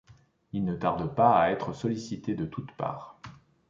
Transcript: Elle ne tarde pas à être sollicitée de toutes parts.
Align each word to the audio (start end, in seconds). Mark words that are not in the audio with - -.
Elle 0.51 0.63
ne 0.63 0.73
tarde 0.75 1.13
pas 1.13 1.37
à 1.37 1.51
être 1.51 1.73
sollicitée 1.75 2.33
de 2.33 2.45
toutes 2.47 2.71
parts. 2.71 3.19